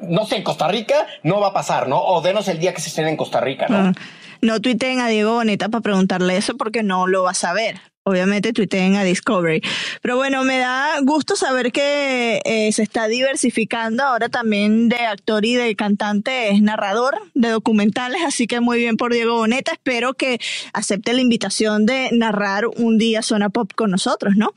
no 0.01 0.25
sé, 0.25 0.37
en 0.37 0.45
Costa 0.45 0.69
Rica 0.69 1.07
no 1.23 1.41
va 1.41 1.49
a 1.49 1.53
pasar, 1.53 1.89
¿no? 1.89 2.01
O 2.01 2.23
denos 2.23 2.49
el 2.49 2.59
día 2.59 2.73
que 2.73 2.81
se 2.81 2.89
estrene 2.89 3.11
en 3.11 3.17
Costa 3.17 3.41
Rica, 3.41 3.67
¿no? 3.69 3.93
No 4.41 4.61
tuiteen 4.61 5.01
a 5.01 5.09
Diego 5.09 5.35
Boneta 5.35 5.69
para 5.69 5.83
preguntarle 5.83 6.37
eso 6.37 6.57
porque 6.57 6.83
no 6.83 7.07
lo 7.07 7.25
va 7.25 7.33
a 7.33 7.35
saber 7.35 7.81
obviamente 8.09 8.53
tuiteen 8.53 8.97
a 8.97 9.05
Discovery. 9.05 9.63
Pero 10.03 10.17
bueno, 10.17 10.45
me 10.45 10.59
da 10.59 11.01
gusto 11.03 11.37
saber 11.37 11.73
que 11.73 12.41
eh, 12.45 12.73
se 12.73 12.83
está 12.83 13.07
diversificando 13.09 14.03
ahora 14.03 14.29
también 14.29 14.89
de 14.89 14.97
actor 14.97 15.45
y 15.45 15.55
de 15.55 15.77
cantante, 15.77 16.51
es 16.51 16.63
narrador 16.63 17.19
de 17.35 17.51
documentales, 17.51 18.23
así 18.27 18.47
que 18.47 18.61
muy 18.61 18.79
bien 18.79 18.97
por 18.97 19.13
Diego 19.13 19.37
Boneta. 19.37 19.73
Espero 19.73 20.15
que 20.15 20.39
acepte 20.73 21.13
la 21.13 21.21
invitación 21.21 21.87
de 21.87 22.09
narrar 22.13 22.67
un 22.67 22.99
día 22.99 23.23
Zona 23.23 23.51
Pop 23.51 23.73
con 23.75 23.91
nosotros, 23.91 24.35
¿no? 24.37 24.53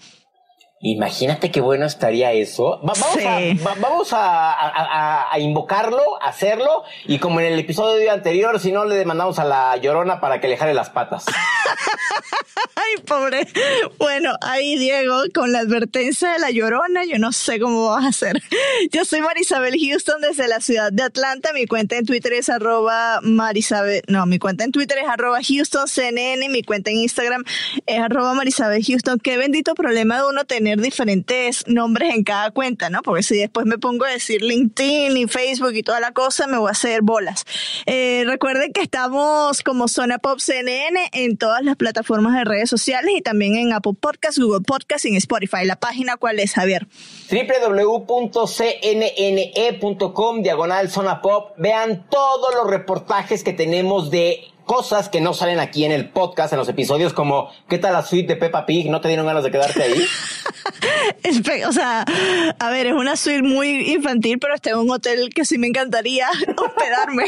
Imagínate 0.83 1.51
qué 1.51 1.61
bueno 1.61 1.85
estaría 1.85 2.31
eso. 2.31 2.79
vamos 2.81 3.15
a, 3.23 3.75
vamos 3.79 4.09
a, 4.13 5.29
invocarlo, 5.37 6.19
a 6.19 6.29
hacerlo, 6.29 6.83
y 7.05 7.19
como 7.19 7.39
en 7.39 7.53
el 7.53 7.59
episodio 7.59 8.11
anterior, 8.11 8.59
si 8.59 8.71
no, 8.71 8.85
le 8.85 8.95
demandamos 8.95 9.37
a 9.37 9.45
la 9.45 9.77
llorona 9.77 10.19
para 10.19 10.41
que 10.41 10.47
le 10.47 10.57
jale 10.57 10.73
las 10.73 10.89
patas. 10.89 11.25
Pobre. 13.11 13.45
Bueno, 13.97 14.37
ahí 14.39 14.77
Diego, 14.77 15.17
con 15.33 15.51
la 15.51 15.59
advertencia 15.59 16.31
de 16.31 16.39
la 16.39 16.49
llorona, 16.49 17.03
yo 17.03 17.19
no 17.19 17.33
sé 17.33 17.59
cómo 17.59 17.87
vas 17.87 18.05
a 18.05 18.07
hacer. 18.07 18.41
Yo 18.91 19.03
soy 19.03 19.19
Marisabel 19.19 19.75
Houston 19.77 20.21
desde 20.21 20.47
la 20.47 20.61
ciudad 20.61 20.93
de 20.93 21.03
Atlanta. 21.03 21.51
Mi 21.53 21.67
cuenta 21.67 21.97
en 21.97 22.05
Twitter 22.05 22.31
es 22.31 22.47
arroba 22.47 23.19
Marisabel, 23.21 24.01
no, 24.07 24.25
mi 24.27 24.39
cuenta 24.39 24.63
en 24.63 24.71
Twitter 24.71 24.97
es 24.97 25.09
arroba 25.09 25.39
Houston 25.43 25.87
mi 26.49 26.63
cuenta 26.63 26.89
en 26.89 26.97
Instagram 26.97 27.43
es 27.85 27.99
arroba 27.99 28.33
Marisabel 28.33 28.81
Houston. 28.81 29.19
Qué 29.19 29.35
bendito 29.35 29.75
problema 29.75 30.15
de 30.21 30.29
uno 30.29 30.45
tener 30.45 30.79
diferentes 30.79 31.67
nombres 31.67 32.15
en 32.15 32.23
cada 32.23 32.51
cuenta, 32.51 32.89
¿no? 32.89 33.01
Porque 33.01 33.23
si 33.23 33.37
después 33.37 33.65
me 33.65 33.77
pongo 33.77 34.05
a 34.05 34.09
decir 34.09 34.41
LinkedIn 34.41 35.17
y 35.17 35.27
Facebook 35.27 35.73
y 35.73 35.83
toda 35.83 35.99
la 35.99 36.13
cosa, 36.13 36.47
me 36.47 36.57
voy 36.57 36.69
a 36.69 36.71
hacer 36.71 37.01
bolas. 37.01 37.43
Eh, 37.87 38.23
recuerden 38.25 38.71
que 38.71 38.81
estamos 38.81 39.63
como 39.63 39.89
Zona 39.89 40.17
Pop 40.17 40.39
CNN 40.39 41.09
en 41.11 41.35
todas 41.35 41.61
las 41.63 41.75
plataformas 41.75 42.35
de 42.37 42.45
redes 42.45 42.69
sociales 42.69 43.00
y 43.09 43.21
también 43.21 43.55
en 43.55 43.73
Apple 43.73 43.93
Podcasts, 43.99 44.39
Google 44.39 44.61
Podcasts 44.61 45.05
y 45.05 45.09
en 45.09 45.15
Spotify. 45.15 45.65
¿La 45.65 45.75
página 45.75 46.17
cuál 46.17 46.39
es, 46.39 46.53
Javier? 46.53 46.87
www.cnne.com 47.29 48.41
diagonal 50.43 50.89
Zona 50.89 51.21
Pop. 51.21 51.53
Vean 51.57 52.07
todos 52.09 52.53
los 52.55 52.69
reportajes 52.69 53.43
que 53.43 53.53
tenemos 53.53 54.11
de 54.11 54.41
cosas 54.65 55.09
que 55.09 55.21
no 55.21 55.33
salen 55.33 55.59
aquí 55.59 55.85
en 55.85 55.91
el 55.91 56.09
podcast, 56.09 56.53
en 56.53 56.59
los 56.59 56.69
episodios, 56.69 57.13
como 57.13 57.49
¿qué 57.67 57.77
tal 57.77 57.93
la 57.93 58.03
suite 58.03 58.33
de 58.33 58.39
Peppa 58.39 58.65
Pig? 58.65 58.89
¿No 58.89 59.01
te 59.01 59.07
dieron 59.07 59.25
ganas 59.25 59.43
de 59.43 59.51
quedarte 59.51 59.83
ahí? 59.83 60.05
o 61.67 61.71
sea, 61.71 62.05
a 62.59 62.69
ver, 62.69 62.87
es 62.87 62.93
una 62.93 63.15
suite 63.15 63.41
muy 63.41 63.93
infantil, 63.93 64.39
pero 64.39 64.55
está 64.55 64.71
en 64.71 64.77
un 64.77 64.91
hotel 64.91 65.29
que 65.33 65.45
sí 65.45 65.57
me 65.57 65.67
encantaría 65.67 66.27
hospedarme. 66.57 67.25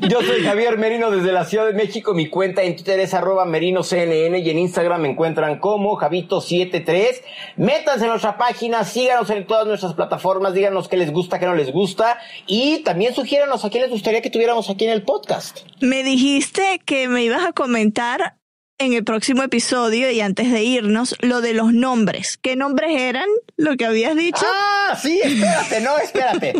Yo 0.08 0.22
soy 0.22 0.44
Javier 0.44 0.78
Merino 0.78 1.10
desde 1.10 1.32
la 1.32 1.44
Ciudad 1.44 1.66
de 1.66 1.72
México. 1.72 2.14
Mi 2.14 2.28
cuenta 2.28 2.62
en 2.62 2.76
Twitter 2.76 3.00
es 3.00 3.14
arroba 3.14 3.44
merinoCNN 3.44 4.36
y 4.36 4.50
en 4.50 4.58
Instagram 4.58 5.02
me 5.02 5.10
encuentran 5.10 5.58
como 5.58 5.98
Javito73. 5.98 7.22
Métanse 7.56 8.04
en 8.04 8.10
nuestra 8.10 8.36
página, 8.38 8.84
síganos 8.84 9.30
en 9.30 9.46
todas 9.46 9.66
nuestras 9.66 9.94
plataformas, 9.94 10.54
díganos 10.54 10.88
qué 10.88 10.96
les 10.96 11.12
gusta, 11.12 11.38
qué 11.38 11.46
no 11.46 11.54
les 11.54 11.72
gusta 11.72 12.18
y 12.46 12.78
también 12.78 13.14
sugiéranos 13.14 13.64
a 13.64 13.70
quién 13.70 13.82
les 13.82 13.90
gustaría 13.90 14.20
que 14.22 14.25
tuviéramos 14.30 14.70
aquí 14.70 14.84
en 14.84 14.90
el 14.90 15.02
podcast. 15.02 15.60
Me 15.80 16.02
dijiste 16.02 16.80
que 16.84 17.08
me 17.08 17.24
ibas 17.24 17.44
a 17.46 17.52
comentar 17.52 18.36
en 18.78 18.92
el 18.92 19.04
próximo 19.04 19.42
episodio 19.42 20.10
y 20.10 20.20
antes 20.20 20.52
de 20.52 20.62
irnos 20.62 21.16
lo 21.20 21.40
de 21.40 21.54
los 21.54 21.72
nombres. 21.72 22.36
¿Qué 22.36 22.56
nombres 22.56 22.90
eran 23.00 23.26
lo 23.56 23.76
que 23.76 23.86
habías 23.86 24.14
dicho? 24.16 24.44
Ah, 24.44 24.98
sí, 25.00 25.20
espérate, 25.22 25.80
no, 25.80 25.98
espérate. 25.98 26.54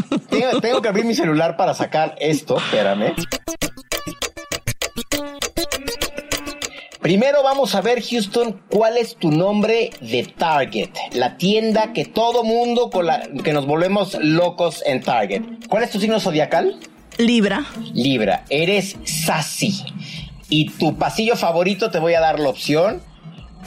tengo, 0.62 0.80
que 0.80 0.88
abrir 0.88 1.04
mi 1.04 1.14
celular 1.14 1.56
para 1.56 1.74
sacar 1.74 2.16
esto, 2.18 2.56
espérame. 2.56 3.14
Primero 7.00 7.42
vamos 7.44 7.74
a 7.74 7.82
ver, 7.82 8.02
Houston, 8.02 8.62
cuál 8.68 8.96
es 8.96 9.14
tu 9.14 9.30
nombre 9.30 9.90
de 10.00 10.24
Target, 10.24 10.90
la 11.12 11.36
tienda 11.36 11.92
que 11.92 12.04
todo 12.04 12.42
mundo 12.42 12.90
con 12.90 13.06
la 13.06 13.28
que 13.44 13.52
nos 13.52 13.66
volvemos 13.66 14.16
locos 14.20 14.82
en 14.86 15.02
Target. 15.02 15.42
¿Cuál 15.68 15.84
es 15.84 15.90
tu 15.90 16.00
signo 16.00 16.18
zodiacal? 16.18 16.80
Libra. 17.18 17.66
Libra, 17.94 18.44
eres 18.50 18.96
sassy. 19.04 19.82
Y 20.48 20.70
tu 20.70 20.96
pasillo 20.96 21.36
favorito 21.36 21.90
te 21.90 21.98
voy 21.98 22.14
a 22.14 22.20
dar 22.20 22.38
la 22.38 22.48
opción. 22.48 23.02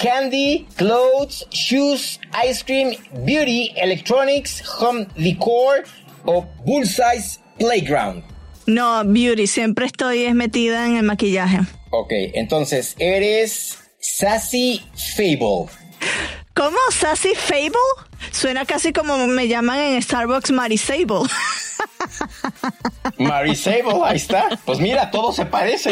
Candy, 0.01 0.65
clothes, 0.75 1.45
shoes, 1.51 2.19
ice 2.47 2.63
cream, 2.63 2.95
beauty, 3.25 3.73
electronics, 3.75 4.63
home 4.79 5.07
decor 5.17 5.83
o 6.25 6.45
bullseye 6.65 7.21
playground. 7.57 8.23
No, 8.65 9.03
beauty, 9.03 9.47
siempre 9.47 9.87
estoy 9.87 10.33
metida 10.33 10.85
en 10.85 10.95
el 10.95 11.03
maquillaje. 11.03 11.59
Ok, 11.91 12.11
entonces 12.33 12.95
eres 12.99 13.77
Sassy 13.99 14.81
Fable. 15.15 15.65
¿Cómo? 16.53 16.77
¿Sassy 16.91 17.33
Fable? 17.35 17.71
Suena 18.31 18.65
casi 18.65 18.93
como 18.93 19.27
me 19.27 19.47
llaman 19.47 19.79
en 19.79 20.01
Starbucks 20.01 20.51
Marisable. 23.19 23.83
Marisable, 23.83 24.09
ahí 24.09 24.17
está. 24.17 24.59
Pues 24.65 24.79
mira, 24.79 25.11
todo 25.11 25.31
se 25.33 25.45
parece. 25.45 25.91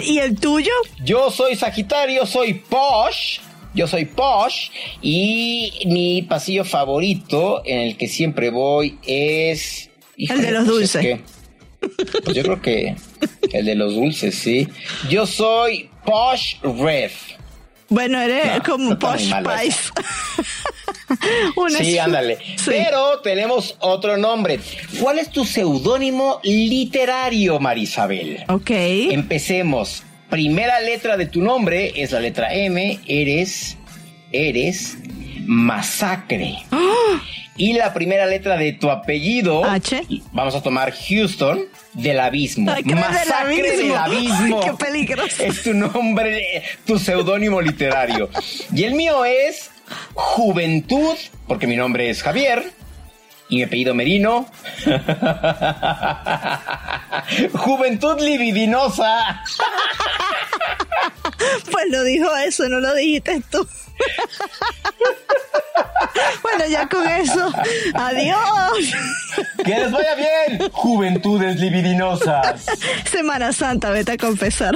¿Y 0.00 0.18
el 0.18 0.38
tuyo? 0.38 0.72
Yo 1.02 1.30
soy 1.30 1.56
Sagitario, 1.56 2.24
soy 2.24 2.54
Posh. 2.54 3.40
Yo 3.74 3.88
soy 3.88 4.04
Posh 4.04 4.70
y 5.02 5.72
mi 5.86 6.22
pasillo 6.22 6.64
favorito 6.64 7.62
en 7.64 7.80
el 7.80 7.96
que 7.96 8.06
siempre 8.06 8.50
voy 8.50 8.98
es... 9.04 9.90
el 10.16 10.40
de 10.40 10.50
los 10.52 10.64
pues 10.64 10.92
dulces. 10.92 11.20
pues 12.24 12.36
yo 12.36 12.42
creo 12.44 12.62
que 12.62 12.94
el 13.52 13.66
de 13.66 13.74
los 13.74 13.94
dulces, 13.94 14.36
sí. 14.36 14.68
Yo 15.10 15.26
soy 15.26 15.90
Posh 16.04 16.60
Red. 16.62 17.10
Bueno, 17.88 18.20
eres 18.20 18.60
como 18.62 18.96
Posh 18.98 19.30
Spice. 19.30 19.90
sí, 21.78 21.98
ándale. 21.98 22.38
Pero 22.64 23.20
tenemos 23.20 23.76
otro 23.80 24.16
nombre. 24.16 24.60
¿Cuál 25.00 25.18
es 25.18 25.30
tu 25.30 25.44
seudónimo 25.44 26.40
literario, 26.42 27.58
Marisabel? 27.60 28.44
Ok. 28.48 28.70
Empecemos. 28.70 30.02
Primera 30.30 30.80
letra 30.80 31.16
de 31.16 31.26
tu 31.26 31.42
nombre 31.42 31.92
es 31.96 32.12
la 32.12 32.20
letra 32.20 32.52
M. 32.54 33.00
Eres. 33.06 33.76
Eres. 34.32 34.96
Masacre. 35.46 36.56
¡Ah! 36.70 37.20
Y 37.56 37.74
la 37.74 37.94
primera 37.94 38.26
letra 38.26 38.56
de 38.56 38.72
tu 38.72 38.90
apellido. 38.90 39.64
H. 39.64 40.02
Vamos 40.32 40.56
a 40.56 40.62
tomar 40.62 40.92
Houston 40.92 41.60
del 41.92 42.18
abismo. 42.18 42.74
Masacre 42.84 43.76
del 43.76 43.94
abismo. 43.96 44.60
qué 44.60 44.72
peligroso. 44.72 45.44
Es 45.44 45.62
tu 45.62 45.72
nombre, 45.72 46.64
tu 46.84 46.98
seudónimo 46.98 47.60
literario. 47.60 48.28
Y 48.74 48.82
el 48.82 48.94
mío 48.94 49.24
es 49.24 49.70
Juventud, 50.14 51.16
porque 51.46 51.66
mi 51.66 51.76
nombre 51.76 52.08
es 52.10 52.22
Javier 52.22 52.72
y 53.48 53.56
mi 53.56 53.62
apellido 53.64 53.94
Merino. 53.94 54.46
Juventud 57.52 58.20
libidinosa. 58.20 59.42
Pues 61.70 61.84
lo 61.90 62.02
dijo 62.04 62.34
eso, 62.36 62.68
no 62.68 62.80
lo 62.80 62.94
dijiste 62.94 63.42
tú. 63.50 63.66
Bueno, 66.42 66.66
ya 66.66 66.86
con 66.88 67.06
eso. 67.08 67.52
Adiós. 67.94 68.92
Que 69.64 69.74
les 69.74 69.90
vaya 69.90 70.14
bien, 70.14 70.70
juventudes 70.70 71.58
libidinosas. 71.58 72.66
Semana 73.10 73.52
Santa, 73.52 73.90
vete 73.90 74.12
a 74.12 74.16
confesar. 74.16 74.74